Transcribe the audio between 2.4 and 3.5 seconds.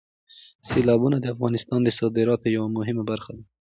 یوه مهمه برخه ده.